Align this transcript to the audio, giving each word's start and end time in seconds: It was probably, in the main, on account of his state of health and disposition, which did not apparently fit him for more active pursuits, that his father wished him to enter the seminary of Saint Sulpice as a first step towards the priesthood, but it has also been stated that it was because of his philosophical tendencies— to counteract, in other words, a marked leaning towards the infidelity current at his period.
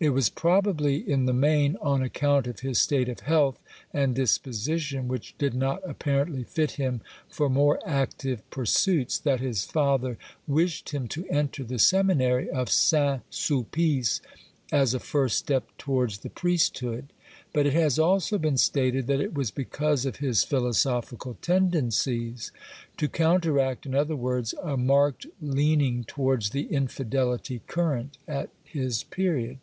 It 0.00 0.10
was 0.14 0.30
probably, 0.30 0.98
in 1.10 1.24
the 1.26 1.32
main, 1.32 1.76
on 1.80 2.02
account 2.02 2.46
of 2.46 2.60
his 2.60 2.78
state 2.78 3.08
of 3.08 3.18
health 3.18 3.58
and 3.92 4.14
disposition, 4.14 5.08
which 5.08 5.36
did 5.38 5.54
not 5.54 5.80
apparently 5.84 6.44
fit 6.44 6.70
him 6.70 7.00
for 7.28 7.48
more 7.50 7.80
active 7.84 8.48
pursuits, 8.48 9.18
that 9.18 9.40
his 9.40 9.64
father 9.64 10.16
wished 10.46 10.90
him 10.90 11.08
to 11.08 11.26
enter 11.30 11.64
the 11.64 11.80
seminary 11.80 12.48
of 12.48 12.70
Saint 12.70 13.22
Sulpice 13.28 14.20
as 14.70 14.94
a 14.94 15.00
first 15.00 15.36
step 15.36 15.64
towards 15.78 16.18
the 16.18 16.30
priesthood, 16.30 17.12
but 17.52 17.66
it 17.66 17.72
has 17.72 17.98
also 17.98 18.38
been 18.38 18.56
stated 18.56 19.08
that 19.08 19.20
it 19.20 19.34
was 19.34 19.50
because 19.50 20.06
of 20.06 20.18
his 20.18 20.44
philosophical 20.44 21.36
tendencies— 21.42 22.52
to 22.98 23.08
counteract, 23.08 23.84
in 23.84 23.96
other 23.96 24.14
words, 24.14 24.54
a 24.62 24.76
marked 24.76 25.26
leaning 25.42 26.04
towards 26.04 26.50
the 26.50 26.68
infidelity 26.72 27.62
current 27.66 28.16
at 28.28 28.50
his 28.62 29.02
period. 29.02 29.58